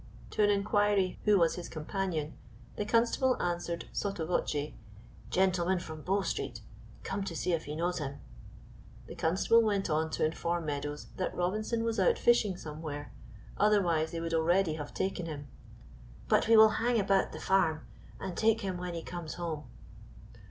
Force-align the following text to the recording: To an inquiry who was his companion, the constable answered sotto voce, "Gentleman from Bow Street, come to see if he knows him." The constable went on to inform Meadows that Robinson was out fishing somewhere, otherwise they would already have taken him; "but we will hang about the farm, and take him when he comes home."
To 0.31 0.43
an 0.43 0.49
inquiry 0.49 1.19
who 1.25 1.37
was 1.37 1.53
his 1.57 1.69
companion, 1.69 2.33
the 2.75 2.85
constable 2.85 3.39
answered 3.39 3.85
sotto 3.93 4.25
voce, 4.25 4.71
"Gentleman 5.29 5.77
from 5.77 6.01
Bow 6.01 6.23
Street, 6.23 6.61
come 7.03 7.23
to 7.23 7.35
see 7.35 7.53
if 7.53 7.65
he 7.65 7.75
knows 7.75 7.99
him." 7.99 8.17
The 9.05 9.13
constable 9.13 9.61
went 9.61 9.91
on 9.91 10.09
to 10.13 10.25
inform 10.25 10.65
Meadows 10.65 11.09
that 11.17 11.35
Robinson 11.35 11.83
was 11.83 11.99
out 11.99 12.17
fishing 12.17 12.57
somewhere, 12.57 13.13
otherwise 13.57 14.09
they 14.09 14.19
would 14.19 14.33
already 14.33 14.73
have 14.73 14.91
taken 14.91 15.27
him; 15.27 15.45
"but 16.27 16.47
we 16.47 16.57
will 16.57 16.69
hang 16.81 16.99
about 16.99 17.31
the 17.31 17.39
farm, 17.39 17.85
and 18.19 18.35
take 18.35 18.61
him 18.61 18.77
when 18.77 18.95
he 18.95 19.03
comes 19.03 19.35
home." 19.35 19.65